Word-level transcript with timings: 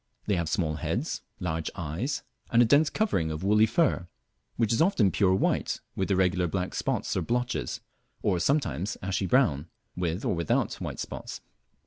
They 0.25 0.35
have 0.35 0.49
small 0.49 0.77
heads, 0.77 1.21
large 1.39 1.69
eyes, 1.75 2.23
and 2.49 2.59
a 2.59 2.65
dense 2.65 2.89
covering 2.89 3.29
of 3.29 3.43
woolly 3.43 3.67
fur, 3.67 4.07
which 4.57 4.73
is 4.73 4.81
often 4.81 5.11
pure 5.11 5.35
white 5.35 5.79
with 5.95 6.09
irregular 6.09 6.47
black 6.47 6.73
spots 6.73 7.15
or 7.15 7.21
blotches, 7.21 7.81
or 8.23 8.39
sometimes 8.39 8.97
ashy 9.03 9.27
brown 9.27 9.67
with 9.95 10.25
or 10.25 10.33
without 10.33 10.73
white 10.81 10.97
spots. 10.99 11.41